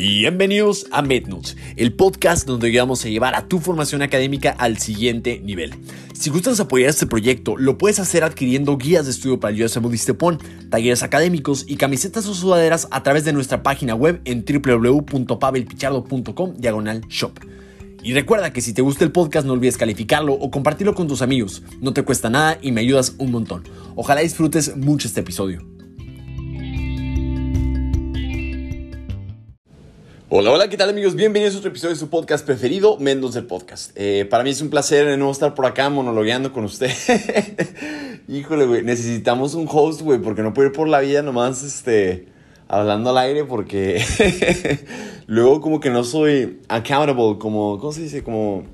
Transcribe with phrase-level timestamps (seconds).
[0.00, 5.40] Bienvenidos a MedNotes, el podcast donde vamos a llevar a tu formación académica al siguiente
[5.40, 5.74] nivel.
[6.12, 9.90] Si gustas apoyar este proyecto, lo puedes hacer adquiriendo guías de estudio para el USM
[9.90, 10.38] Distepon,
[10.70, 17.00] talleres académicos y camisetas o sudaderas a través de nuestra página web en www.pavelpichardo.com diagonal
[17.08, 17.32] shop.
[18.00, 21.22] Y recuerda que si te gusta el podcast no olvides calificarlo o compartirlo con tus
[21.22, 21.64] amigos.
[21.80, 23.64] No te cuesta nada y me ayudas un montón.
[23.96, 25.77] Ojalá disfrutes mucho este episodio.
[30.30, 31.14] Hola, hola, ¿qué tal amigos?
[31.14, 33.92] Bienvenidos a otro episodio de su podcast preferido, Mendoz del Podcast.
[33.94, 36.90] Eh, para mí es un placer de estar por acá monologueando con usted.
[38.28, 42.26] Híjole, güey, necesitamos un host, güey, porque no puedo ir por la vida nomás, este,
[42.68, 44.04] hablando al aire, porque
[45.26, 48.22] luego como que no soy accountable, como, ¿cómo se dice?
[48.22, 48.64] Como,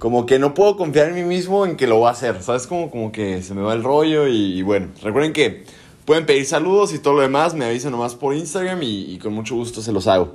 [0.00, 2.66] como que no puedo confiar en mí mismo en que lo voy a hacer, ¿sabes?
[2.66, 5.62] Como, como que se me va el rollo y, bueno, recuerden que
[6.04, 9.54] pueden pedir saludos y todo lo demás, me avisan nomás por Instagram y con mucho
[9.54, 10.34] gusto se los hago.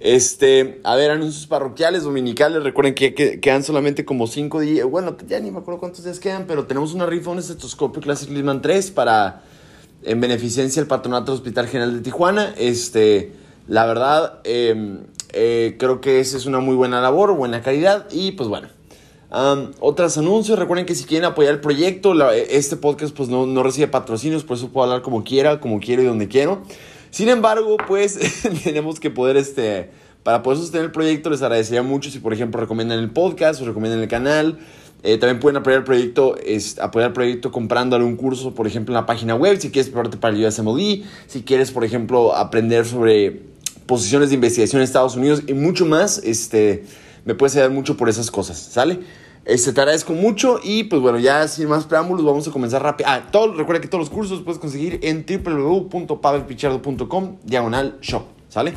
[0.00, 2.62] Este, a ver, anuncios parroquiales, dominicales.
[2.62, 4.86] Recuerden que, quedan solamente como 5 días.
[4.86, 8.30] Bueno, ya ni me acuerdo cuántos días quedan, pero tenemos una rifa, un estetoscopio Classic
[8.30, 9.42] Lisman 3 para
[10.04, 12.54] en beneficencia del patronato Hospital General de Tijuana.
[12.56, 13.32] Este,
[13.66, 15.00] la verdad, em,
[15.32, 18.06] eh, creo que esa es una muy buena labor, buena calidad.
[18.12, 18.68] Y pues bueno,
[19.80, 20.60] otros anuncios.
[20.60, 24.56] Recuerden que si quieren apoyar el proyecto, este podcast pues no, no recibe patrocinios, por
[24.56, 26.62] eso puedo hablar como quiera, como quiero y donde quiero.
[27.10, 28.18] Sin embargo, pues
[28.64, 29.90] tenemos que poder, este,
[30.22, 33.64] para poder sostener el proyecto, les agradecería mucho si, por ejemplo, recomiendan el podcast o
[33.64, 34.58] recomiendan el canal.
[35.04, 38.92] Eh, también pueden apoyar el proyecto, es, apoyar el proyecto comprando algún curso, por ejemplo,
[38.92, 42.84] en la página web, si quieres prepararte para el USMLE, si quieres, por ejemplo, aprender
[42.84, 43.42] sobre
[43.86, 46.84] posiciones de investigación en Estados Unidos y mucho más, este,
[47.24, 48.98] me puedes ayudar mucho por esas cosas, ¿sale?
[49.48, 53.08] Este, te agradezco mucho y pues bueno, ya sin más preámbulos vamos a comenzar rápido.
[53.10, 58.74] Ah, todo, recuerda que todos los cursos los puedes conseguir en www.pavelpichardo.com diagonal shop, ¿sale?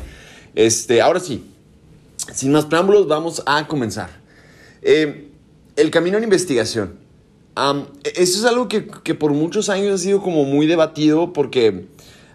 [0.54, 1.44] Este, ahora sí,
[2.32, 4.08] sin más preámbulos vamos a comenzar.
[4.80, 5.28] Eh,
[5.76, 6.94] el camino en investigación.
[8.14, 11.84] eso es algo que, que, por muchos años ha sido como muy debatido porque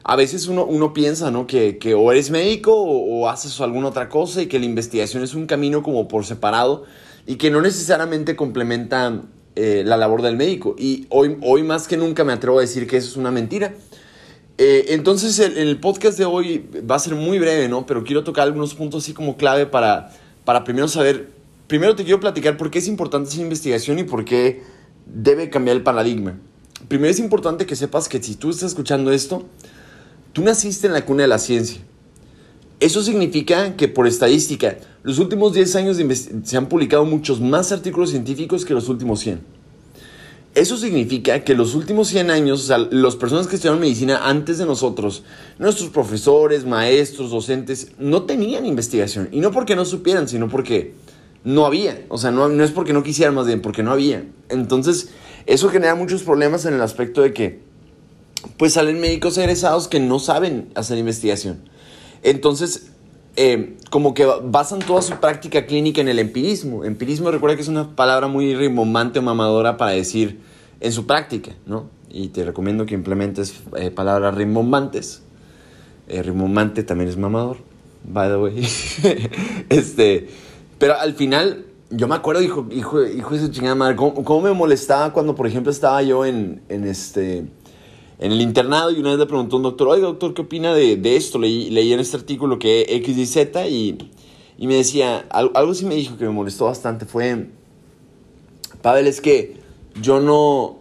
[0.04, 1.48] a veces uno, uno piensa, ¿no?
[1.48, 5.24] Que, que o eres médico o, o haces alguna otra cosa y que la investigación
[5.24, 6.86] es un camino como por separado
[7.28, 9.22] y que no necesariamente complementa
[9.56, 10.76] eh, la labor del médico.
[10.80, 13.76] Y hoy, hoy más que nunca me atrevo a decir que eso es una mentira.
[14.58, 17.86] Eh, entonces el, el, podcast de hoy va a ser muy breve, ¿no?
[17.86, 20.12] Pero quiero tocar algunos puntos así como clave para,
[20.46, 21.30] para primero saber,
[21.68, 24.64] primero te quiero platicar por qué es importante esa investigación y por qué
[25.06, 26.40] debe cambiar el paradigma.
[26.88, 29.46] Primero es importante que sepas que si tú estás escuchando esto,
[30.34, 31.82] tú naciste en la cuna de la ciencia.
[32.80, 35.98] Eso significa que por estadística, los últimos 10 años
[36.44, 39.58] se han publicado muchos más artículos científicos que los últimos 100.
[40.54, 44.58] Eso significa que los últimos 100 años, o sea, las personas que estudiaron medicina antes
[44.58, 45.24] de nosotros,
[45.60, 49.30] nuestros profesores, maestros, docentes, no tenían investigación.
[49.32, 50.94] Y no porque no supieran, sino porque
[51.44, 52.06] no había.
[52.10, 54.24] O sea, no, no es porque no quisieran, más bien porque no había.
[54.50, 55.10] Entonces,
[55.46, 57.60] eso genera muchos problemas en el aspecto de que,
[58.58, 61.70] pues salen médicos egresados que no saben hacer investigación.
[62.24, 62.92] Entonces,
[63.40, 66.84] eh, como que basan toda su práctica clínica en el empirismo.
[66.84, 70.40] Empirismo, recuerda que es una palabra muy rimbombante o mamadora para decir
[70.80, 71.86] en su práctica, ¿no?
[72.10, 75.22] Y te recomiendo que implementes eh, palabras rimbombantes.
[76.08, 77.58] Eh, rimbombante también es mamador,
[78.06, 78.68] by the way.
[79.70, 80.30] este,
[80.80, 84.54] pero al final, yo me acuerdo, hijo, hijo de su chingada madre, cómo, cómo me
[84.54, 87.46] molestaba cuando, por ejemplo, estaba yo en, en este
[88.20, 90.74] en el internado y una vez le preguntó a un doctor, oiga doctor, ¿qué opina
[90.74, 91.38] de, de esto?
[91.38, 93.98] Leí, leí, en este artículo que X y Z y,
[94.58, 97.48] y me decía, algo, algo, sí me dijo que me molestó bastante, fue,
[98.82, 99.58] Pavel, es que
[100.02, 100.80] yo no,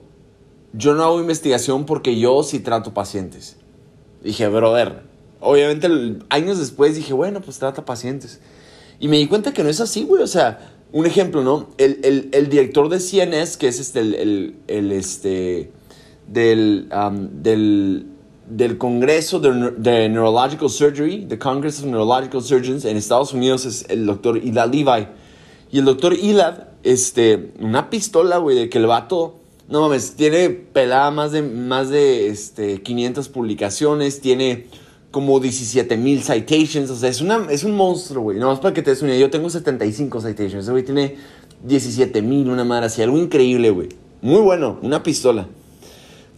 [0.73, 3.57] yo no hago investigación porque yo sí trato pacientes.
[4.23, 5.03] Dije, brother,
[5.41, 5.89] obviamente
[6.31, 8.41] años después dije, bueno, pues trata pacientes.
[8.99, 11.69] Y me di cuenta que no es así, güey, o sea, un ejemplo, ¿no?
[11.77, 15.71] El, el, el director de CNS, que es este, el, el este
[16.27, 16.89] del,
[17.43, 18.07] del,
[18.49, 24.07] del Congreso de, Neurological Surgery, the Congress of Neurological Surgeons en Estados Unidos es el
[24.07, 25.09] doctor Ilad Levi.
[25.73, 30.51] Y el doctor Ilad, este, una pistola, güey, de que el vato, no mames, tiene
[30.51, 34.67] pelada más de, más de este, 500 publicaciones, tiene
[35.11, 38.39] como 17 mil citations, o sea, es, una, es un monstruo, güey.
[38.39, 41.17] Nomás para que te des una yo tengo 75 citations, ese güey tiene
[41.65, 43.89] 17 mil, una madre así, algo increíble, güey.
[44.23, 45.49] Muy bueno, una pistola.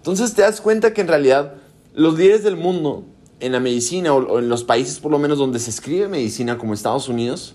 [0.08, 1.52] Entonces te das cuenta que en realidad
[1.94, 3.04] los líderes del mundo
[3.40, 6.72] en la medicina o, en los países por lo menos donde se escribe medicina como
[6.72, 7.54] Estados Unidos,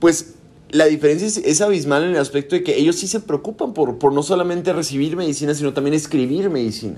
[0.00, 0.34] pues
[0.70, 4.12] la diferencia es, abismal en el aspecto de que ellos sí se preocupan por, por
[4.12, 6.96] no solamente recibir medicina, sino también escribir medicina.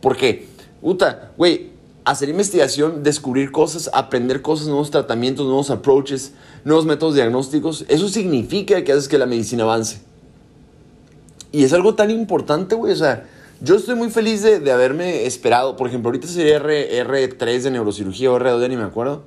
[0.00, 0.48] ¿Por qué?
[0.82, 1.70] Uta, güey,
[2.04, 6.32] hacer investigación, descubrir cosas, aprender cosas, nuevos tratamientos, nuevos approaches,
[6.64, 10.00] nuevos métodos diagnósticos, eso significa que haces que la medicina avance.
[11.52, 12.92] Y es algo tan importante, güey.
[12.92, 13.26] O sea,
[13.60, 15.76] yo estoy muy feliz de, de haberme esperado.
[15.76, 19.24] Por ejemplo, ahorita sería R, R3 de neurocirugía o R2 de ni me acuerdo.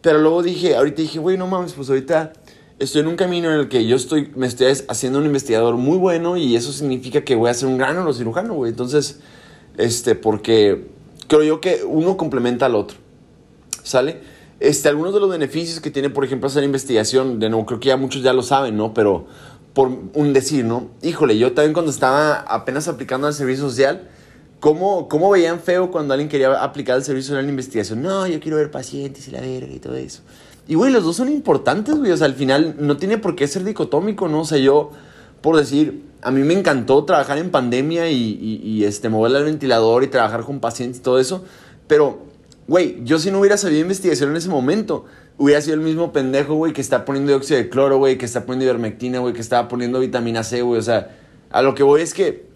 [0.00, 2.32] Pero luego dije, ahorita dije, güey, no mames, pues ahorita
[2.78, 5.96] estoy en un camino en el que yo estoy, me estoy haciendo un investigador muy
[5.96, 8.70] bueno y eso significa que voy a ser un gran neurocirujano, güey.
[8.70, 9.20] Entonces,
[9.78, 10.88] este, porque
[11.26, 12.98] creo yo que uno complementa al otro,
[13.82, 14.20] ¿sale?
[14.60, 17.88] Este, algunos de los beneficios que tiene, por ejemplo, hacer investigación, de nuevo, creo que
[17.88, 18.94] ya muchos ya lo saben, ¿no?
[18.94, 19.26] Pero
[19.74, 20.88] por un decir, ¿no?
[21.02, 24.08] Híjole, yo también cuando estaba apenas aplicando al servicio social,
[24.60, 28.00] ¿cómo, cómo veían feo cuando alguien quería aplicar el servicio social en investigación?
[28.00, 30.22] No, yo quiero ver pacientes y la verga y todo eso.
[30.66, 32.12] Y, güey, los dos son importantes, güey.
[32.12, 34.40] O sea, al final no tiene por qué ser dicotómico, ¿no?
[34.40, 34.92] O sea, yo,
[35.42, 40.04] por decir, a mí me encantó trabajar en pandemia y, y, este, mover el ventilador
[40.04, 41.44] y trabajar con pacientes y todo eso.
[41.86, 42.20] Pero,
[42.66, 45.04] güey, yo si no hubiera sabido investigación en ese momento,
[45.38, 48.46] hubiera sido el mismo pendejo, güey, que está poniendo dióxido de cloro, güey, que está
[48.46, 50.78] poniendo ivermectina, güey, que estaba poniendo vitamina C, güey.
[50.78, 51.16] O sea,
[51.50, 52.46] a lo que voy es que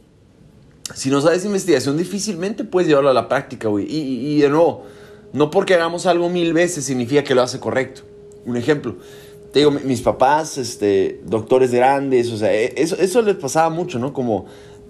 [0.95, 3.85] si no sabes investigación, difícilmente puedes llevarlo a la práctica, güey.
[3.85, 4.85] Y, y, de nuevo,
[5.33, 8.03] no porque hagamos algo mil veces significa que lo hace correcto.
[8.47, 8.97] Un ejemplo,
[9.53, 13.99] te digo, mis papás, este, doctores grandes, o sea, e, eso, eso les pasaba mucho,
[13.99, 14.13] ¿no?
[14.13, 14.47] Como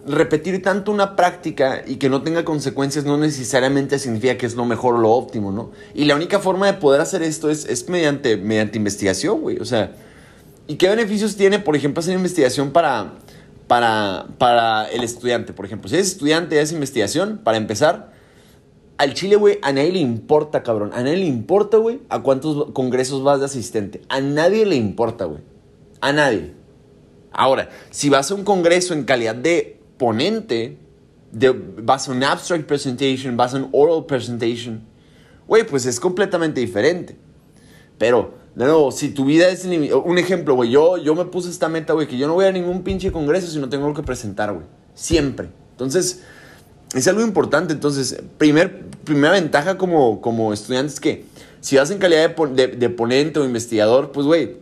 [0.08, 4.64] repetir tanto una práctica y que no tenga consecuencias no necesariamente significa que es lo
[4.64, 5.70] mejor o lo óptimo, ¿no?
[5.94, 9.58] Y la única forma de poder hacer esto es, es mediante, mediante investigación, güey.
[9.58, 9.92] O sea,
[10.66, 13.14] ¿y qué beneficios tiene, por ejemplo, hacer investigación para,
[13.66, 15.52] para, para el estudiante?
[15.52, 18.12] Por ejemplo, si eres estudiante y haces investigación, para empezar,
[18.98, 20.90] al Chile, güey, a nadie le importa, cabrón.
[20.92, 24.02] A nadie le importa, güey, a cuántos congresos vas de asistente.
[24.08, 25.40] A nadie le importa, güey.
[26.00, 26.54] A nadie.
[27.30, 30.78] Ahora, si vas a un congreso en calidad de ponente,
[31.32, 34.80] de, vas a un abstract presentation, vas a un oral presentation,
[35.46, 37.16] güey, pues es completamente diferente.
[37.98, 39.64] Pero, de nuevo, si tu vida es...
[39.64, 42.52] Un ejemplo, güey, yo, yo me puse esta meta, güey, que yo no voy a
[42.52, 44.66] ningún pinche congreso si no tengo algo que presentar, güey.
[44.94, 45.48] Siempre.
[45.72, 46.22] Entonces
[46.94, 47.72] es algo importante.
[47.72, 51.24] Entonces, primer, primera ventaja como, como estudiante es que
[51.60, 54.56] si vas en calidad de, ponente o investigador, pues, güey,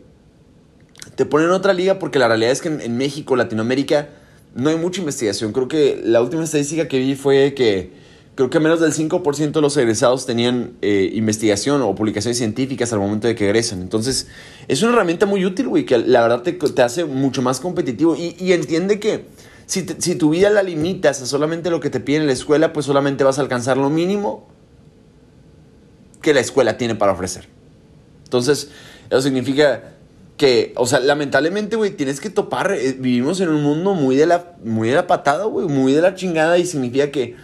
[1.14, 4.08] te ponen en otra liga porque la realidad es que en, México, Latinoamérica,
[4.56, 5.52] no hay mucha investigación.
[5.52, 7.92] Creo que la última estadística que vi fue que
[8.34, 12.98] creo que menos del 5% de los egresados tenían eh, investigación o publicaciones científicas al
[12.98, 13.80] momento de que egresan.
[13.80, 14.26] Entonces,
[14.68, 18.16] es una herramienta muy útil, güey, que la verdad te, te hace mucho más competitivo
[18.16, 19.26] y, y entiende que
[19.66, 19.82] si,
[20.14, 23.24] tu vida la limitas a solamente lo que te piden en la escuela, pues solamente
[23.24, 24.46] vas a alcanzar lo mínimo
[26.22, 27.48] que la escuela tiene para ofrecer.
[28.24, 28.70] Entonces,
[29.10, 29.95] eso significa
[30.36, 34.26] que, o sea, lamentablemente, güey, tienes que topar, eh, vivimos en un mundo muy de
[34.26, 37.36] la, muy de la patada, güey, muy de la chingada y significa que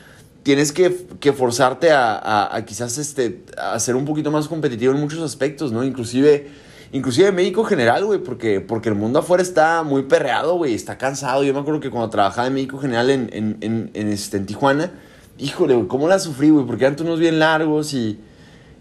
[0.43, 5.01] tienes que, que forzarte a, a, quizás este, a ser un poquito más competitivo en
[5.01, 5.85] muchos aspectos, ¿no?
[5.85, 6.49] Inclusive
[6.93, 11.43] inclusive médico general, güey, porque, porque el mundo afuera está muy perreado, güey, está cansado.
[11.43, 14.45] Yo me acuerdo que cuando trabajaba en médico general en, en, en, en, este, en
[14.45, 14.93] Tijuana,
[15.39, 16.67] híjole, güey, ¿cómo la sufrí, güey?
[16.67, 18.21] Porque eran turnos bien largos y,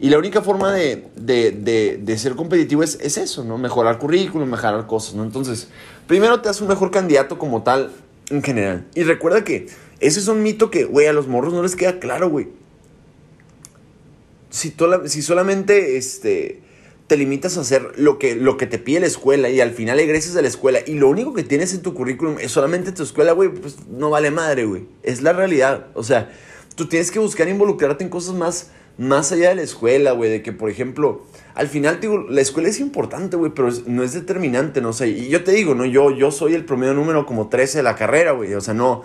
[0.01, 3.59] y la única forma de, de, de, de ser competitivo es, es, eso, ¿no?
[3.59, 5.23] Mejorar currículum, mejorar cosas, ¿no?
[5.23, 5.67] Entonces,
[6.07, 7.91] primero te haces un mejor candidato como tal
[8.31, 8.87] en general.
[8.95, 9.67] Y recuerda que
[9.99, 12.49] ese es un mito que, güey, a los morros no les queda claro, güey.
[14.49, 14.73] Si,
[15.05, 16.61] si solamente, este
[17.11, 19.99] te limitas a hacer lo que, lo que te pide la escuela y al final
[19.99, 23.03] egresas de la escuela y lo único que tienes en tu currículum es solamente tu
[23.03, 24.85] escuela, güey, pues no vale madre, güey.
[25.03, 25.87] Es la realidad.
[25.93, 26.31] O sea,
[26.75, 30.29] tú tienes que buscar involucrarte en cosas más, más allá de la escuela, güey.
[30.29, 34.13] De que, por ejemplo, al final, digo, la escuela es importante, güey, pero no es
[34.13, 35.09] determinante, no sé.
[35.09, 35.85] y yo te digo, ¿no?
[35.85, 38.53] Yo, yo soy el promedio número como 13 de la carrera, güey.
[38.53, 39.03] O sea, no,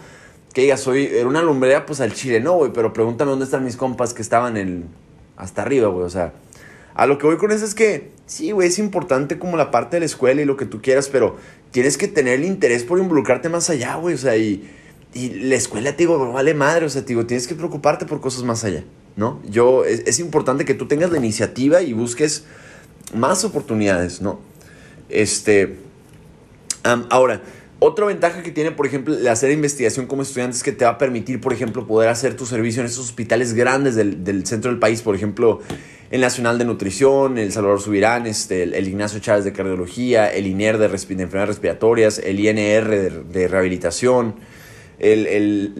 [0.53, 2.73] que diga, soy, era una lumbrera, pues al chile, no, güey.
[2.73, 4.87] Pero pregúntame dónde están mis compas que estaban en,
[5.37, 6.05] hasta arriba, güey.
[6.05, 6.33] O sea,
[6.95, 9.97] a lo que voy con eso es que, sí, güey, es importante como la parte
[9.97, 11.37] de la escuela y lo que tú quieras, pero
[11.71, 14.15] tienes que tener el interés por involucrarte más allá, güey.
[14.15, 14.67] O sea, y,
[15.13, 18.21] y la escuela, te digo, vale madre, o sea, te digo, tienes que preocuparte por
[18.21, 18.85] cosas más allá,
[19.17, 19.41] ¿no?
[19.49, 22.45] Yo, es, importante que tú tengas la iniciativa y busques
[23.15, 24.41] más oportunidades, ¿no?
[25.09, 25.77] Este,
[27.11, 27.43] ahora,
[27.79, 30.93] otra ventaja que tiene, por ejemplo, el hacer investigación como estudiante es que te va
[30.93, 34.71] a permitir, por ejemplo, poder hacer tu servicio en esos hospitales grandes del, del centro
[34.71, 35.61] del país, por ejemplo,
[36.11, 40.79] el Nacional de Nutrición, el Salvador Subirán, este, el, Ignacio Chávez de Cardiología, el INER
[40.79, 44.37] de, Enfermedades Respiratorias, el INR de, Rehabilitación,
[44.99, 45.27] el,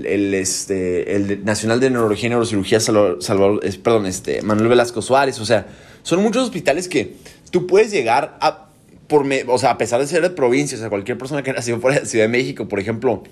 [0.05, 5.39] el, este, el Nacional de Neurología y Neurocirugía Salvador, perdón, este, Manuel Velasco Suárez.
[5.41, 5.67] O sea,
[6.03, 7.17] son muchos hospitales que
[7.51, 8.69] tú puedes llegar a,
[9.09, 11.81] por o sea, a pesar de ser de provincia, o sea, cualquier persona que nació
[11.81, 13.23] fuera de Ciudad de México, por ejemplo,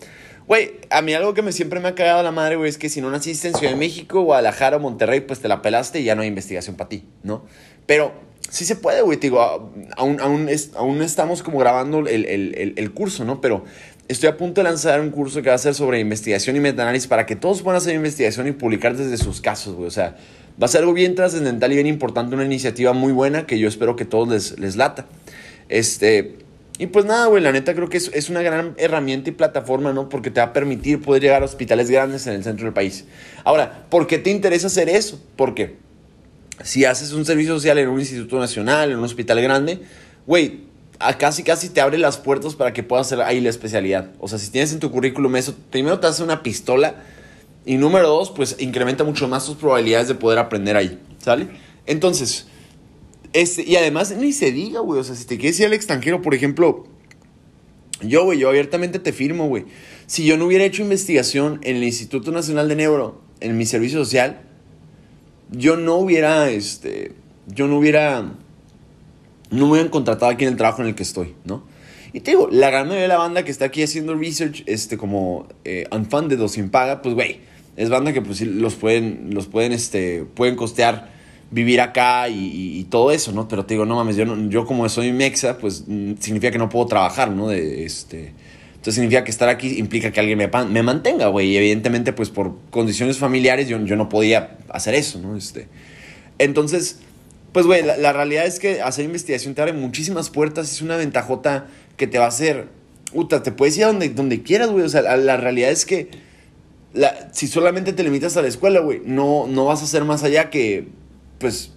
[0.46, 2.90] Güey, a mí algo que me siempre me ha cagado la madre, güey, es que
[2.90, 6.04] si no naciste en Ciudad de México, Guadalajara o Monterrey, pues te la pelaste y
[6.04, 7.46] ya no hay investigación para ti, ¿no?
[7.86, 8.12] Pero
[8.50, 9.40] sí se puede, güey, te digo,
[9.96, 13.40] aún, aún, aún estamos como grabando el, el, el, curso, ¿no?
[13.40, 13.64] Pero
[14.08, 17.08] estoy a punto de lanzar un curso que va a ser sobre investigación y metaanálisis
[17.08, 19.88] para que todos puedan hacer investigación y publicar desde sus casos, güey.
[19.88, 20.16] O sea,
[20.60, 23.68] va a ser algo bien trascendental y bien importante, una iniciativa muy buena que yo
[23.68, 25.06] espero que todos les, les lata.
[25.68, 26.36] Este,
[26.78, 29.92] y pues nada, güey, la neta creo que es, es, una gran herramienta y plataforma,
[29.92, 30.08] ¿no?
[30.08, 33.04] Porque te va a permitir poder llegar a hospitales grandes en el centro del país.
[33.44, 35.20] Ahora, ¿por qué te interesa hacer eso?
[35.36, 35.76] Porque
[36.62, 39.80] si haces un servicio social en un instituto nacional, en un hospital grande,
[40.26, 40.64] güey,
[41.18, 44.12] casi casi te abre las puertas para que puedas hacer ahí la especialidad.
[44.20, 47.02] O sea, si tienes en tu currículum eso, primero te hace una pistola
[47.66, 51.48] y número dos, pues incrementa mucho más tus probabilidades de poder aprender ahí, ¿sale?
[51.86, 52.46] Entonces,
[53.34, 55.00] este, y además, ni se diga, güey.
[55.00, 56.86] O sea, si te quieres ir al extranjero, por ejemplo,
[58.00, 59.64] yo, güey, yo abiertamente te firmo, güey.
[60.06, 63.98] Si yo no hubiera hecho investigación en el Instituto Nacional de Neuro, en mi servicio
[63.98, 64.42] social,
[65.50, 67.12] yo no hubiera, este,
[67.48, 68.34] yo no hubiera,
[69.54, 71.64] no me hubieran contratado aquí en el trabajo en el que estoy, ¿no?
[72.12, 74.96] Y te digo, la gran mayoría de la banda que está aquí haciendo research, este,
[74.96, 77.40] como eh, unfunded o sin paga, pues, güey,
[77.76, 81.12] es banda que pues los pueden, los pueden, este, pueden costear
[81.50, 83.48] vivir acá y, todo eso, ¿no?
[83.48, 86.68] Pero te digo, no mames, yo, yo como soy mexa, pues mm, significa que no
[86.68, 87.48] puedo trabajar, ¿no?
[87.48, 88.32] De, este,
[88.74, 91.48] entonces significa que estar aquí implica que alguien me, me mantenga, güey.
[91.50, 95.36] Y evidentemente, pues por condiciones familiares yo, yo no podía hacer eso, ¿no?
[95.36, 95.68] Este,
[96.38, 97.00] entonces,
[97.54, 100.70] pues, güey, la, realidad es que hacer investigación te abre muchísimas puertas.
[100.70, 102.68] Es una ventajota que te va a hacer...
[103.12, 104.84] Uta, te puedes ir a donde, donde quieras, güey.
[104.84, 106.10] O sea, la, realidad es que
[106.92, 110.24] la, si solamente te limitas a la escuela, güey, no, no vas a hacer más
[110.24, 110.88] allá que
[111.38, 111.70] pues...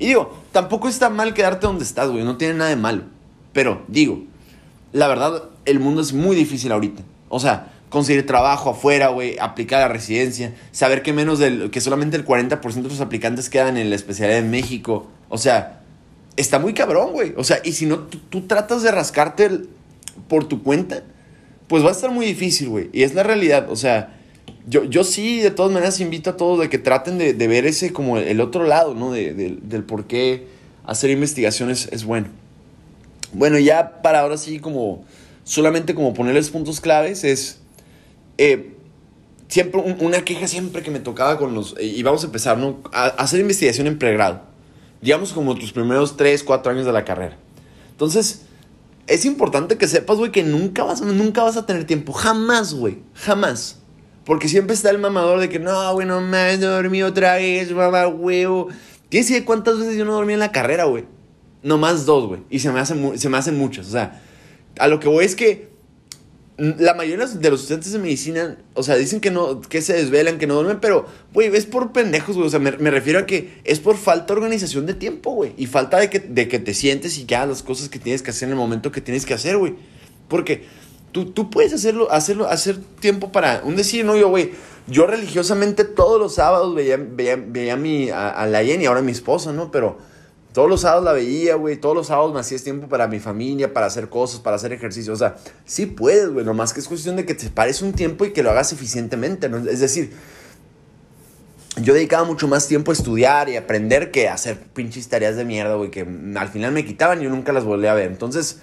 [0.00, 3.04] Y digo, tampoco está mal quedarte donde estás, güey, no tiene nada de malo.
[3.52, 4.24] Pero, digo,
[4.92, 7.04] la verdad, el mundo es muy difícil ahorita.
[7.28, 12.16] O sea, conseguir trabajo afuera, güey, aplicar a residencia, saber que menos del, que solamente
[12.16, 15.08] el 40% de los aplicantes quedan en la especialidad de México.
[15.28, 15.82] O sea,
[16.36, 17.34] está muy cabrón, güey.
[17.36, 19.50] O sea, y si no, tú, tratas de rascarte
[20.28, 21.02] por tu cuenta,
[21.66, 22.88] pues va a estar muy difícil, güey.
[22.92, 23.68] Y es la realidad.
[23.70, 24.16] O sea,
[24.66, 27.92] yo, yo sí, de todas maneras, invito a todos de que traten de, ver ese
[27.92, 29.10] como el otro lado, ¿no?
[29.10, 30.46] De, del por qué
[30.86, 32.28] hacer investigaciones es bueno.
[33.32, 35.04] Bueno, ya para ahora sí, como
[35.42, 37.59] solamente como ponerles puntos claves, es
[38.38, 38.74] eh,
[39.48, 42.78] siempre una queja siempre que me tocaba con los, eh, y vamos a empezar, ¿no?
[42.92, 44.42] A, hacer investigación en pregrado,
[45.00, 47.36] digamos como tus primeros 3, 4 años de la carrera.
[47.90, 48.42] Entonces,
[49.06, 52.98] es importante que sepas, güey, que nunca vas, nunca vas a tener tiempo, jamás, güey,
[53.14, 53.80] jamás
[54.24, 58.06] porque siempre está el mamador de que no, güey, no me dormí otra vez, mamá,
[58.06, 58.68] huevo.
[59.08, 61.04] ¿Tienes idea cuántas veces yo no dormí en la carrera, güey?
[61.64, 62.42] Nomás dos, güey.
[62.48, 63.88] Y se me, hacen, se me hacen muchas.
[63.88, 64.22] O sea,
[64.78, 65.69] a lo que voy es que
[66.78, 70.38] la mayoría de los estudiantes de medicina, o sea, dicen que no, que se desvelan,
[70.38, 72.46] que no duermen, pero, güey, es por pendejos, güey.
[72.46, 75.54] O sea, me, refiero a que es por falta de organización de tiempo, güey.
[75.56, 78.22] Y falta de que, de que te sientes y que hagas las cosas que tienes
[78.22, 79.74] que hacer en el momento que tienes que hacer, güey.
[80.28, 80.64] Porque
[81.12, 84.52] Tú, tú puedes hacerlo, hacerlo, hacer tiempo para un decir, no, yo, güey,
[84.86, 89.10] yo religiosamente todos los sábados veía, veía, veía a, mi, a, la Jenny, ahora mi
[89.10, 89.72] esposa, ¿no?
[89.72, 89.98] Pero
[90.52, 93.72] todos los sábados la veía, güey, todos los sábados me hacías tiempo para mi familia,
[93.72, 95.12] para hacer cosas, para hacer ejercicio.
[95.12, 98.24] O sea, sí puedes, güey, nomás que es cuestión de que te pares un tiempo
[98.24, 99.58] y que lo hagas eficientemente, ¿no?
[99.58, 100.12] Es decir,
[101.80, 105.44] yo dedicaba mucho más tiempo a estudiar y aprender que a hacer pinches tareas de
[105.44, 106.00] mierda, güey, que
[106.36, 108.10] al final me quitaban y yo nunca las volví a ver.
[108.10, 108.58] Entonces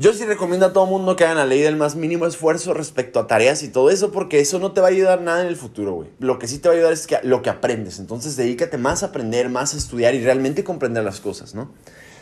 [0.00, 3.20] yo sí recomiendo a todo mundo que hagan la ley del más mínimo esfuerzo respecto
[3.20, 5.56] a tareas y todo eso, porque eso no te va a ayudar nada en el
[5.56, 6.08] futuro, güey.
[6.18, 7.98] Lo que sí te va a ayudar es que, lo que aprendes.
[7.98, 11.70] Entonces, dedícate más a aprender, más a estudiar y realmente comprender las cosas, ¿no?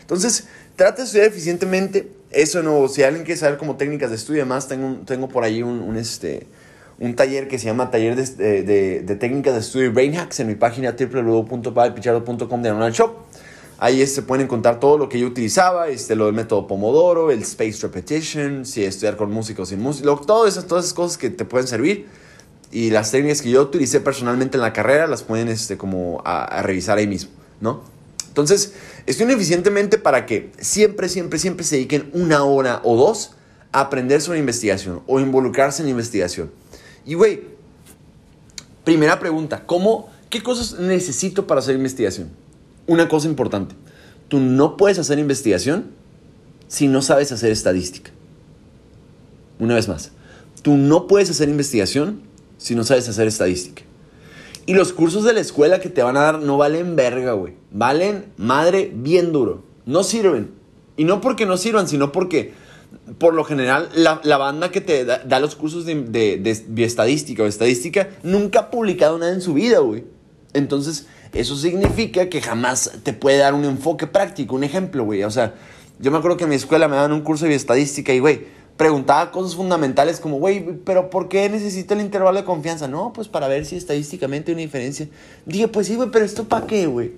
[0.01, 2.11] Entonces, trata de estudiar eficientemente.
[2.31, 5.45] Eso no, si alguien quiere saber como técnicas de estudio y demás, tengo, tengo por
[5.45, 6.47] ahí un, este,
[6.99, 10.47] un taller que se llama Taller de, de, Técnicas de Estudio y Brain Hacks en
[10.47, 13.15] mi página www.padepichardo.com de Shop.
[13.81, 17.31] Ahí se este, pueden encontrar todo lo que yo utilizaba, este, lo del método Pomodoro,
[17.31, 21.17] el Space Repetition, si estudiar con música o sin música, todas esas, todas esas cosas
[21.17, 22.07] que te pueden servir.
[22.73, 26.61] Y las técnicas que yo utilicé personalmente en la carrera las pueden este, como a,
[26.61, 27.31] revisar ahí mismo,
[27.61, 27.81] ¿no?
[28.27, 28.73] Entonces,
[29.05, 33.31] estudien eficientemente para que siempre, siempre, siempre se dediquen una hora o dos
[33.71, 36.51] a aprender sobre investigación o involucrarse en investigación.
[37.05, 37.43] Y, güey,
[38.83, 42.29] primera pregunta, ¿cómo, qué cosas necesito para hacer investigación?
[42.89, 43.75] Una cosa importante.
[44.27, 45.91] Tú no puedes hacer investigación
[46.67, 48.11] si no sabes hacer estadística.
[49.59, 50.11] Una vez más,
[50.63, 52.21] tú no puedes hacer investigación
[52.57, 53.83] si no sabes hacer estadística.
[54.65, 57.53] Y los cursos de la escuela que te van a dar no valen verga, güey.
[57.71, 59.63] Valen madre bien duro.
[59.85, 60.51] No sirven.
[60.97, 62.53] Y no porque no sirvan, sino porque
[63.19, 68.09] por lo general, la, banda que te da, los cursos de, de, bioestadística o estadística
[68.23, 70.05] nunca ha publicado nada en su vida, güey.
[70.53, 75.23] Entonces, eso significa que jamás te puede dar un enfoque práctico, un ejemplo, güey.
[75.23, 75.53] O sea,
[75.99, 78.47] yo me acuerdo que en mi escuela me daban un curso de bioestadística y, güey,
[78.77, 82.87] preguntaba cosas fundamentales como, güey, pero ¿por qué necesito el intervalo de confianza?
[82.87, 85.09] No, pues para ver si estadísticamente hay una diferencia.
[85.45, 87.11] Dije, pues sí, güey, pero ¿esto para qué, güey?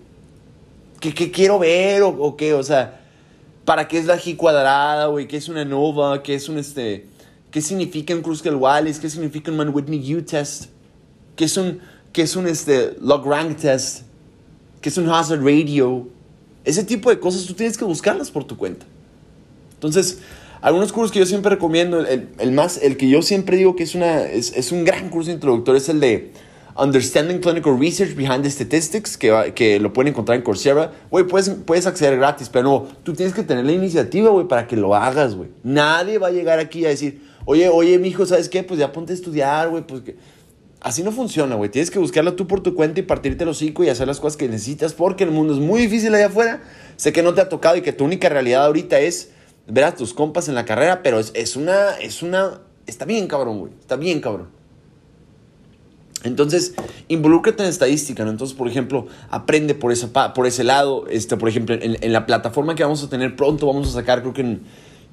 [0.99, 2.55] ¿Qué, ¿Qué, quiero ver o, qué?
[2.55, 3.01] O sea,
[3.63, 5.27] ¿para qué es la G cuadrada, güey?
[5.27, 6.23] ¿Qué es una NOVA?
[6.23, 7.05] ¿Qué es un, este...
[7.51, 8.99] ¿Qué significa un Kruskal-Wallis?
[8.99, 10.71] ¿Qué significa un Mann-Whitney-U test?
[11.35, 11.79] ¿Qué es un,
[12.11, 14.03] qué es un, este, log rank test?
[14.81, 16.07] ¿Qué es un hazard radio?
[16.63, 18.85] Ese tipo de cosas tú tienes que buscarlas por tu cuenta.
[19.73, 20.19] Entonces,
[20.61, 23.83] algunos cursos que yo siempre recomiendo, el, el, más, el que yo siempre digo que
[23.83, 26.31] es, una, es, es un gran curso introductorio es el de
[26.77, 30.91] Understanding Clinical Research Behind the Statistics, que, que lo pueden encontrar en Coursera.
[31.09, 34.67] Güey, puedes, puedes acceder gratis, pero no, tú tienes que tener la iniciativa, güey, para
[34.67, 35.49] que lo hagas, güey.
[35.63, 38.63] Nadie va a llegar aquí a decir, oye, oye, mijo, ¿sabes qué?
[38.63, 40.15] Pues ya ponte a estudiar, güey, pues que...
[40.81, 41.69] Así no funciona, güey.
[41.69, 44.35] Tienes que buscarla tú por tu cuenta y partirte el hocico y hacer las cosas
[44.35, 46.63] que necesitas porque el mundo es muy difícil allá afuera.
[46.95, 49.29] Sé que no te ha tocado y que tu única realidad ahorita es
[49.67, 53.27] ver a tus compas en la carrera, pero es, es una, es una, está bien
[53.27, 53.73] cabrón, güey.
[53.79, 54.49] Está bien cabrón.
[56.23, 56.73] Entonces,
[57.09, 58.31] involúcrate en estadística, ¿no?
[58.31, 61.07] Entonces, por ejemplo, aprende por, esa, por ese lado.
[61.09, 64.21] Este, por ejemplo, en, en, la plataforma que vamos a tener pronto, vamos a sacar,
[64.21, 64.61] creo que en,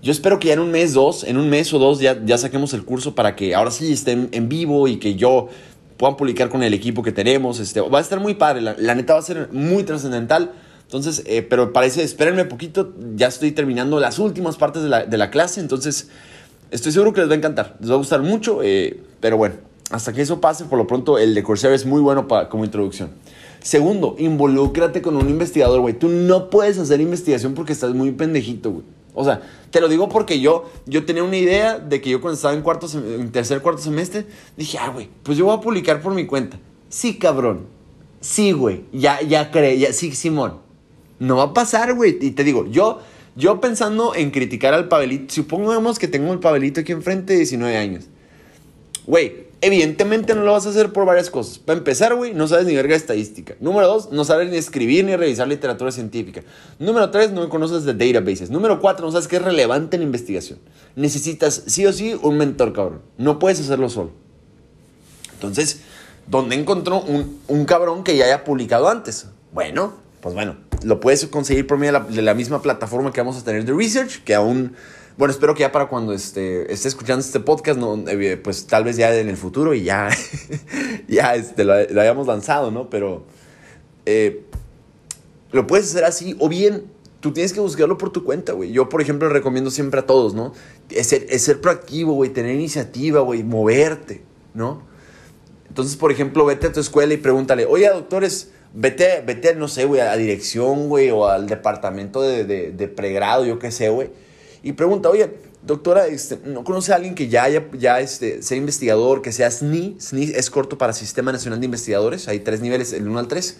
[0.00, 2.38] yo espero que ya en un mes, dos, en un mes o dos ya, ya
[2.38, 5.48] saquemos el curso para que ahora sí esté en, vivo y que yo
[5.96, 7.58] puedan publicar con el equipo que tenemos.
[7.58, 10.52] Este, va a estar muy padre, la, la neta va a ser muy trascendental.
[10.88, 15.18] Entonces, eh, pero parece, espérenme poquito, ya estoy terminando las últimas partes de la, de
[15.18, 16.08] la, clase, entonces
[16.70, 19.56] estoy seguro que les va a encantar, les va a gustar mucho, eh, pero bueno,
[19.90, 22.64] hasta que eso pase, por lo pronto el de Coursera es muy bueno para, como
[22.64, 23.10] introducción.
[23.60, 25.92] Segundo, involúcrate con un investigador, güey.
[25.92, 28.84] Tú no puedes hacer investigación porque estás muy pendejito, güey.
[29.20, 32.36] O sea, te lo digo porque yo, yo tenía una idea de que yo cuando
[32.36, 32.86] estaba en, cuarto,
[33.32, 36.56] tercer, cuarto semestre, dije, ah, güey, pues yo voy a publicar por mi cuenta.
[36.88, 37.66] Sí, cabrón.
[38.20, 38.84] Sí, güey.
[38.92, 40.60] Ya, ya creé, ya, sí, Simón.
[41.18, 42.16] No va a pasar, güey.
[42.20, 43.00] Y te digo, yo,
[43.34, 47.76] yo pensando en criticar al Pavelito, supongamos que tengo el Pavelito aquí enfrente de 19
[47.76, 48.04] años.
[49.04, 51.58] Güey, evidentemente no lo vas a hacer por varias cosas.
[51.58, 53.54] Para empezar, güey, no sabes ni verga estadística.
[53.60, 56.42] Número dos, no sabes ni escribir ni revisar literatura científica.
[56.78, 58.50] Número tres, no conoces de databases.
[58.50, 60.58] Número cuatro, no sabes qué es relevante en investigación.
[60.96, 63.02] Necesitas sí o sí un mentor, cabrón.
[63.16, 64.10] No puedes hacerlo solo.
[65.34, 65.80] Entonces,
[66.26, 69.26] ¿dónde encontró un, un cabrón que ya haya publicado antes?
[69.52, 73.20] Bueno, pues bueno, lo puedes conseguir por medio de la, de la, misma plataforma que
[73.20, 74.74] vamos a tener de research, que aún,
[75.18, 78.96] bueno, espero que ya para cuando este, esté escuchando este podcast, eh, pues tal vez
[78.96, 80.10] ya en el futuro y ya,
[81.08, 82.88] ya este, lo, hayamos lanzado, ¿no?
[82.88, 83.24] Pero
[84.06, 84.44] eh,
[85.50, 86.84] lo puedes hacer así, o bien
[87.18, 88.70] tú tienes que buscarlo por tu cuenta, güey.
[88.70, 90.52] Yo, por ejemplo, recomiendo siempre a todos, ¿no?
[90.88, 94.22] Es ser, proactivo, güey, tener iniciativa, güey, moverte,
[94.54, 94.82] ¿no?
[95.68, 99.86] Entonces, por ejemplo, vete a tu escuela y pregúntale, oye, doctores, Vete, vete, no sé,
[99.86, 104.10] güey, a dirección, güey, o al departamento de, de, de pregrado, yo qué sé, güey.
[104.62, 108.56] Y pregunta, oye, doctora, este, ¿no conoce a alguien que ya, haya, ya este, sea
[108.56, 109.96] investigador, que sea SNI?
[110.00, 112.28] SNI es corto para Sistema Nacional de Investigadores.
[112.28, 113.56] Hay tres niveles, el 1 al 3.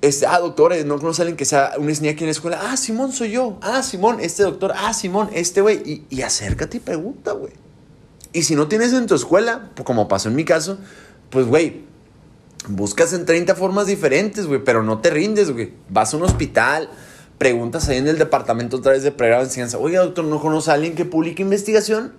[0.00, 2.60] Este, ah, doctor, ¿no conoce a alguien que sea un SNI aquí en la escuela?
[2.62, 3.58] Ah, Simón, soy yo.
[3.62, 4.72] Ah, Simón, este doctor.
[4.76, 5.82] Ah, Simón, este güey.
[5.84, 7.52] Y, y acércate y pregunta, güey.
[8.32, 10.78] Y si no tienes en tu escuela, como pasó en mi caso,
[11.30, 11.82] pues, güey,
[12.68, 15.72] buscas en 30 formas diferentes, güey, pero no te rindes, güey.
[15.88, 16.90] Vas a un hospital,
[17.38, 20.70] preguntas ahí en el departamento otra vez de pregrado de enseñanza, oiga, doctor, ¿no conoce
[20.70, 22.12] a alguien que publique investigación?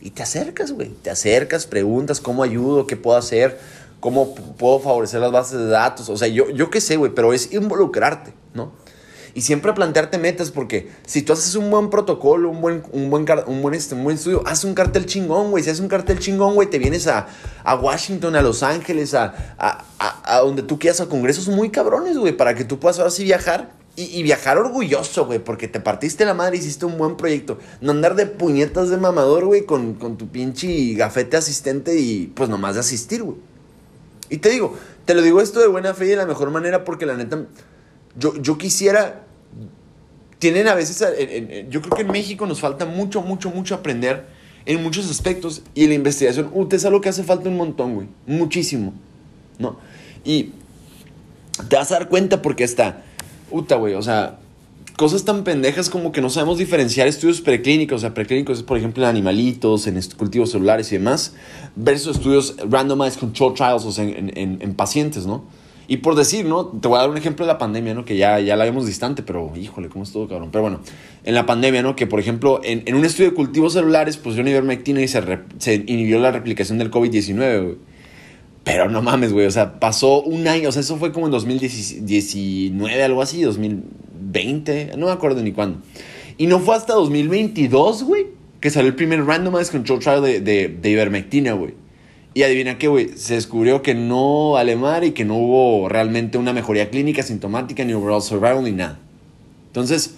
[0.00, 3.58] Y te acercas, güey, te acercas, preguntas cómo ayudo, qué puedo hacer,
[3.98, 6.08] cómo puedo favorecer las bases de datos.
[6.08, 8.72] O sea, yo, yo qué sé, güey, pero es involucrarte, ¿no?
[9.34, 13.26] Y siempre plantearte metas, porque si tú haces un buen protocolo, un buen, un buen,
[13.46, 15.62] un buen, este, un buen estudio, haz un cartel chingón, güey.
[15.62, 17.28] Si haces un cartel chingón, güey, te vienes a,
[17.62, 21.70] a Washington, a Los Ángeles, a, a, a, a donde tú quieras, a congresos muy
[21.70, 25.80] cabrones, güey, para que tú puedas ahora sí viajar y, viajar orgulloso, güey, porque te
[25.80, 27.58] partiste la madre, hiciste un buen proyecto.
[27.80, 32.48] No andar de puñetas de mamador, güey, con, con tu pinche gafete asistente y pues
[32.48, 33.36] nomás de asistir, güey.
[34.30, 36.84] Y te digo, te lo digo esto de buena fe y de la mejor manera
[36.84, 37.46] porque la neta,
[38.16, 39.24] yo, yo quisiera,
[40.38, 41.04] tienen a veces,
[41.68, 44.26] yo creo que en México nos falta mucho, mucho, mucho aprender
[44.66, 48.06] en muchos aspectos y la investigación, usted es algo que hace falta un montón, güey,
[48.26, 48.94] muchísimo,
[49.58, 49.78] ¿no?
[50.24, 50.52] Y
[51.68, 53.02] te vas a dar cuenta porque está
[53.50, 54.38] Puta, güey, o sea,
[54.96, 58.78] cosas tan pendejas como que no sabemos diferenciar estudios preclínicos, o sea, preclínicos es, por
[58.78, 61.34] ejemplo, en animalitos, en cultivos celulares y demás,
[61.74, 65.44] versus estudios randomized control trials, o sea, en, en, en pacientes, ¿no?
[65.88, 66.66] Y por decir, ¿no?
[66.66, 68.04] Te voy a dar un ejemplo de la pandemia, ¿no?
[68.04, 70.50] Que ya, ya la vemos distante, pero híjole, ¿cómo estuvo, cabrón?
[70.52, 70.80] Pero bueno,
[71.24, 71.96] en la pandemia, ¿no?
[71.96, 75.20] Que por ejemplo, en, en un estudio de cultivos celulares, pues dio ivermectina y se,
[75.58, 77.89] se inhibió la replicación del COVID-19, güey.
[78.72, 79.46] Pero no mames, güey.
[79.46, 80.68] O sea, pasó un año.
[80.68, 84.92] O sea, eso fue como en 2019, algo así, 2020.
[84.96, 85.78] No me acuerdo ni cuándo.
[86.38, 88.28] Y no fue hasta 2022, güey,
[88.60, 91.74] que salió el primer randomized control trial de, de, ivermectina, güey.
[92.32, 96.38] Y adivina qué, güey, se descubrió que no vale mar y que no hubo realmente
[96.38, 99.00] una mejoría clínica, sintomática, ni overall survival, ni nada.
[99.66, 100.14] Entonces,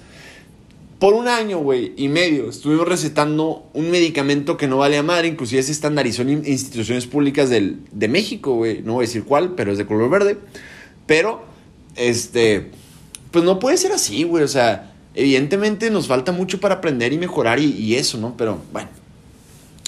[1.03, 5.27] por un año, güey, y medio, estuvimos recetando un medicamento que no vale a madre,
[5.27, 8.83] inclusive se estandarizó en instituciones públicas del, de México, güey.
[8.83, 10.39] No voy a decir cuál, pero es de color verde.
[11.07, 11.43] Pero,
[11.97, 12.71] este,
[13.33, 14.45] pues no puede ser así, güey.
[14.45, 18.37] O sea, evidentemente nos falta mucho para aprender y mejorar y, y eso, ¿no?
[18.37, 18.89] Pero, bueno.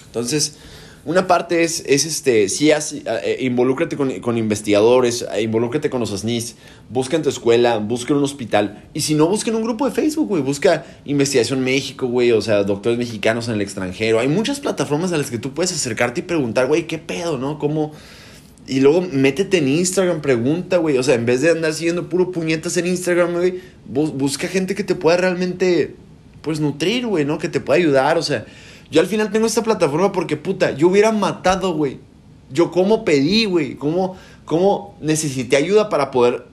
[0.07, 0.57] Entonces,
[1.07, 6.11] una parte es, es este, sí, eh, involúcrate con, con, investigadores, eh, involúcrate con los
[6.11, 6.57] SNIS,
[6.89, 8.85] busca en tu escuela, busca en un hospital.
[8.95, 10.43] Y si no, busca en un grupo de Facebook, güey.
[10.43, 14.19] Busca Investigación México, güey, o sea, doctores mexicanos en el extranjero.
[14.19, 17.59] Hay muchas plataformas a las que tú puedes acercarte y preguntar, güey, ¿qué pedo, no?
[17.59, 17.93] ¿Cómo...?
[18.67, 20.97] Y luego métete en Instagram, pregunta, güey.
[20.97, 24.85] O sea, en vez de andar siguiendo puro puñetas en Instagram, güey, busca gente que
[24.85, 25.97] te pueda realmente,
[26.41, 27.37] pues, nutrir, güey, ¿no?
[27.37, 28.47] Que te pueda ayudar, o sea
[28.95, 31.99] yo al final tengo esta plataforma porque, puta, yo hubiera matado, güey.
[32.53, 33.75] Yo cómo pedí, güey.
[33.75, 36.45] Cómo, cómo necesité ayuda para poder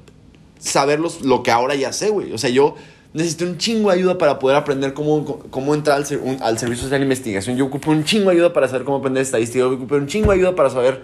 [0.57, 2.33] saber lo que ahora ya sé, güey.
[2.33, 2.73] O sea, yo
[3.13, 7.01] necesité un chingo de ayuda para poder aprender cómo, cómo entrar al, al servicio social
[7.01, 7.57] de investigación.
[7.57, 9.59] Yo ocupé un chingo de ayuda para saber cómo aprender estadística.
[9.59, 11.03] Yo ocupé un chingo de ayuda para saber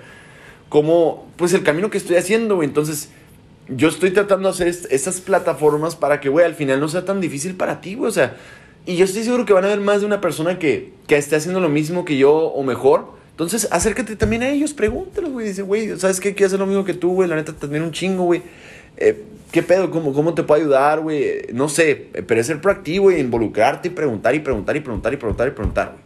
[0.69, 2.67] cómo, pues el camino que estoy haciendo, güey.
[2.67, 3.09] Entonces,
[3.69, 7.21] yo estoy tratando de hacer estas plataformas para que, güey, al final no sea tan
[7.21, 8.09] difícil para ti, güey.
[8.09, 8.35] O sea,
[8.87, 11.35] y yo estoy seguro que van a ver más de una persona que, que esté
[11.35, 13.11] haciendo lo mismo que yo o mejor.
[13.31, 15.47] Entonces, acércate también a ellos, pregúntalos, güey.
[15.47, 16.33] Dice, güey, ¿sabes qué?
[16.33, 17.27] Quiero hacer lo mismo que tú, güey.
[17.27, 18.43] La neta, también un chingo, güey.
[18.95, 19.91] Eh, ¿Qué pedo?
[19.91, 21.47] ¿Cómo, ¿Cómo te puedo ayudar, güey?
[21.53, 25.17] No sé, pero es ser proactivo y involucrarte y preguntar y preguntar y preguntar y
[25.17, 26.01] preguntar y preguntar, güey.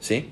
[0.00, 0.30] ¿Sí?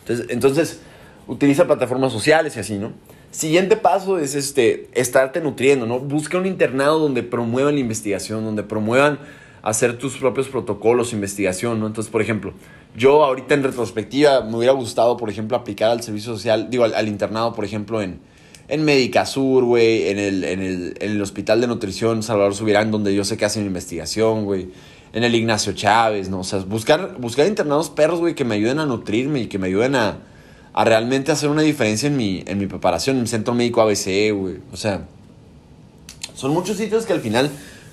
[0.00, 0.80] Entonces, entonces,
[1.28, 2.92] utiliza plataformas sociales y así, ¿no?
[3.30, 6.00] Siguiente paso es este, estarte nutriendo, ¿no?
[6.00, 9.18] Busca un internado donde promuevan la investigación, donde promuevan
[9.64, 11.86] hacer tus propios protocolos, investigación, ¿no?
[11.86, 12.52] Entonces, por ejemplo,
[12.94, 17.08] yo ahorita en retrospectiva me hubiera gustado, por ejemplo, aplicar al servicio social, digo, al,
[17.08, 18.20] internado, por ejemplo, en,
[18.68, 23.14] en Medicasur, güey, en el, en, el, en el Hospital de Nutrición Salvador Subirán, donde
[23.14, 24.68] yo sé que hacen investigación, güey.
[25.14, 26.40] En el Ignacio Chávez, ¿no?
[26.40, 29.68] O sea, buscar, buscar internados perros, güey, que me ayuden a nutrirme y que me
[29.68, 30.18] ayuden a,
[30.74, 34.30] a realmente hacer una diferencia en mi, en mi preparación, en el Centro Médico ABC,
[34.34, 34.56] güey.
[34.72, 35.06] O sea,
[36.34, 37.50] son muchos sitios que al final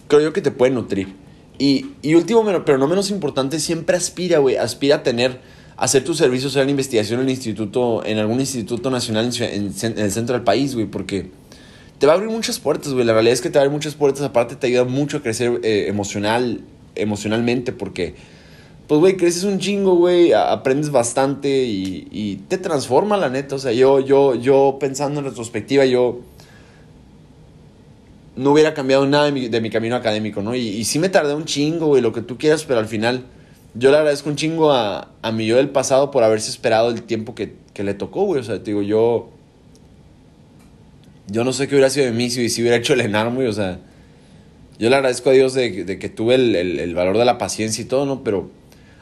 [0.09, 1.20] creo yo que te pueden nutrir.
[1.61, 5.41] Y, último, pero no menos importante, siempre aspira, güey, aspira a tener,
[5.77, 9.65] a hacer tu servicio social de investigación en el instituto, en algún instituto nacional en,
[9.65, 11.29] el centro del país, güey, porque
[11.99, 13.05] te va a abrir muchas puertas, güey.
[13.05, 15.21] La realidad es que te va a abrir muchas puertas, aparte te ayuda mucho a
[15.21, 16.61] crecer eh, emocional,
[16.95, 18.15] emocionalmente, porque,
[18.87, 23.53] pues, güey, creces un chingo, güey, aprendes bastante y, y te transforma, la neta.
[23.53, 26.21] O sea, yo, yo, yo pensando en retrospectiva, yo
[28.35, 30.55] no hubiera cambiado nada de mi, camino académico, ¿no?
[30.55, 33.25] Y, y, sí me tardé un chingo, güey, lo que tú quieras, pero al final
[33.73, 37.03] yo le agradezco un chingo a, a mi yo del pasado por haberse esperado el
[37.03, 38.41] tiempo que, que le tocó, güey.
[38.41, 39.29] O sea, te digo, yo.
[41.27, 43.79] Yo no sé qué hubiera sido de mí si, hubiera hecho el enarmo, o sea.
[44.77, 47.83] Yo le agradezco a Dios de, de que tuve el, el, valor de la paciencia
[47.83, 48.23] y todo, ¿no?
[48.23, 48.49] Pero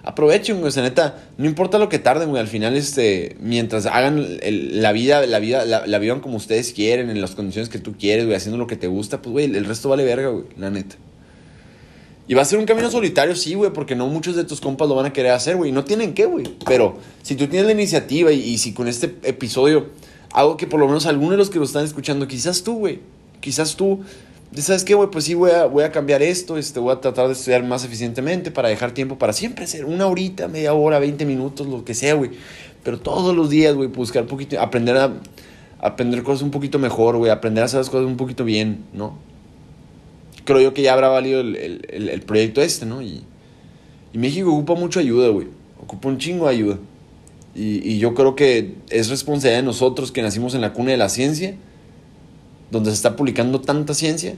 [0.04, 3.86] aprovechen, güey, o sea, neta, no importa lo que tarden, güey, al final, este, mientras
[3.86, 7.96] hagan la vida, la vida, la, vivan como ustedes quieren, en las condiciones que tú
[7.98, 10.70] quieres, güey, haciendo lo que te gusta, pues, güey, el resto vale verga, güey, la
[10.70, 10.96] neta.
[12.28, 14.88] Y va a ser un camino solitario, sí, güey, porque no muchos de tus compas
[14.88, 17.74] lo van a querer hacer, güey, no tienen qué, güey, pero si tú tienes la
[17.74, 19.88] iniciativa y, si con este episodio
[20.32, 23.00] hago que por lo menos algunos de los que lo están escuchando, quizás tú, güey,
[23.42, 24.02] quizás tú
[24.58, 25.10] ¿sabes qué, güey?
[25.12, 27.86] Pues sí, voy a, voy a cambiar esto, este, voy a tratar de estudiar más
[27.86, 31.94] eficientemente para dejar tiempo para siempre hacer una horita, media hora, 20 minutos, lo que
[31.94, 32.32] sea, güey.
[32.84, 35.14] Pero todos los días, güey, buscar un poquito, aprender a
[35.82, 39.18] aprender cosas un poquito mejor, güey, aprender a hacer las cosas un poquito bien, ¿no?
[40.46, 43.02] Creo yo que ya habrá valido el, el, el proyecto este, ¿no?
[43.02, 43.24] Y,
[44.14, 45.48] y, México ocupa mucha ayuda, güey.
[45.82, 46.80] Ocupa un chingo de ayuda.
[47.56, 50.98] Y, y yo creo que es responsabilidad de nosotros que nacimos en la cuna de
[50.98, 51.56] la ciencia
[52.72, 54.36] donde se está publicando tanta ciencia,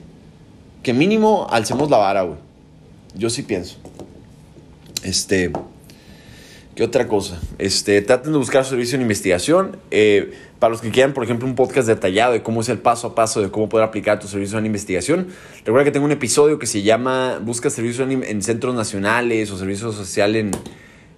[0.84, 2.38] que mínimo alcemos la vara, güey.
[3.16, 3.78] Yo sí pienso.
[5.04, 5.52] Este.
[6.76, 7.40] ¿Qué otra cosa?
[7.58, 9.78] Este, traten de buscar servicio en investigación.
[9.92, 13.08] Eh, para los que quieran, por ejemplo, un podcast detallado de cómo es el paso
[13.08, 15.28] a paso de cómo poder aplicar tu servicio en investigación.
[15.66, 19.92] Recuerda que tengo un episodio que se llama Busca servicio en, centros nacionales o servicio
[19.92, 20.52] social en,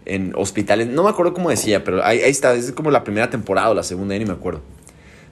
[0.05, 0.87] en, hospitales.
[0.87, 2.53] No me acuerdo cómo decía, pero ahí, está.
[2.53, 4.61] Es como la primera temporada o la segunda, ni me acuerdo.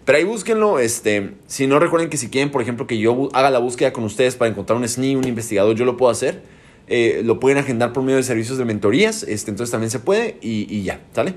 [0.06, 0.80] Pero ahí búsquenlo.
[0.80, 4.04] Este, si no recuerden que si quieren, por ejemplo, que yo haga la búsqueda con
[4.04, 6.42] ustedes para encontrar un SNI, un investigador, yo lo puedo hacer.
[6.88, 9.24] Eh, lo pueden agendar por medio de servicios de mentorías.
[9.24, 11.36] Este, entonces también se puede y, y ya, ¿sale?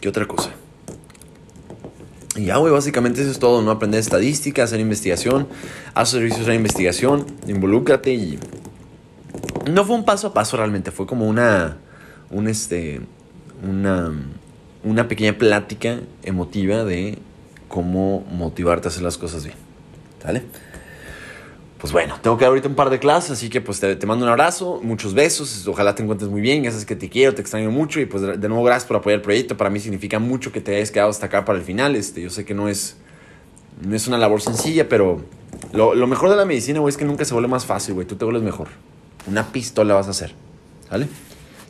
[0.00, 0.50] ¿Qué otra cosa?
[2.36, 3.70] Y ya, güey, básicamente eso es todo, ¿no?
[3.70, 5.46] Aprender estadística, hacer investigación,
[5.94, 8.38] hacer servicios de investigación, involúcrate y...
[9.70, 11.76] No fue un paso a paso realmente, fue como una...
[12.30, 13.00] Un este...
[13.62, 14.12] Una...
[14.82, 17.18] Una pequeña plática emotiva de
[17.68, 19.56] cómo motivarte a hacer las cosas bien.
[20.22, 20.42] ¿Sale?
[21.80, 24.26] pues bueno, tengo que dar ahorita un par de clases, así que pues te, mando
[24.26, 27.40] un abrazo, muchos besos, ojalá te encuentres muy bien, ya sabes que te quiero, te
[27.40, 30.52] extraño mucho y pues de, nuevo gracias por apoyar el proyecto, para mí significa mucho
[30.52, 32.96] que te hayas quedado hasta acá para el final, este, yo sé que no es,
[33.80, 35.22] no es una labor sencilla, pero
[35.72, 38.06] lo, lo mejor de la medicina, güey, es que nunca se vuelve más fácil, güey,
[38.06, 38.68] tú te vuelves mejor,
[39.26, 40.34] una pistola vas a hacer,
[40.90, 41.08] ¿vale?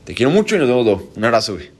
[0.05, 1.80] Te quiero mucho y nos vemos, un abrazo, güey.